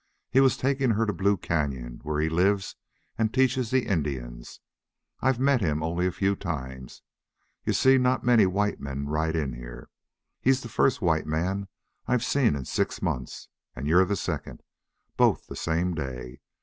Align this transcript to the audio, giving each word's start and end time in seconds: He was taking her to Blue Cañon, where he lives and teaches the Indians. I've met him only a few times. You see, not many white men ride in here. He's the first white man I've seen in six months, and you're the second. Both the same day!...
He 0.31 0.39
was 0.39 0.57
taking 0.57 0.89
her 0.89 1.05
to 1.05 1.13
Blue 1.13 1.37
Cañon, 1.37 1.99
where 2.03 2.19
he 2.19 2.27
lives 2.27 2.75
and 3.19 3.31
teaches 3.31 3.69
the 3.69 3.85
Indians. 3.85 4.59
I've 5.19 5.39
met 5.39 5.61
him 5.61 5.83
only 5.83 6.07
a 6.07 6.11
few 6.11 6.35
times. 6.35 7.03
You 7.65 7.73
see, 7.73 7.99
not 7.99 8.23
many 8.23 8.47
white 8.47 8.79
men 8.79 9.05
ride 9.05 9.35
in 9.35 9.53
here. 9.53 9.91
He's 10.39 10.61
the 10.61 10.69
first 10.69 11.03
white 11.03 11.27
man 11.27 11.67
I've 12.07 12.25
seen 12.25 12.55
in 12.55 12.65
six 12.65 12.99
months, 13.03 13.47
and 13.75 13.85
you're 13.87 14.03
the 14.05 14.15
second. 14.15 14.63
Both 15.17 15.45
the 15.45 15.55
same 15.55 15.93
day!... 15.93 16.41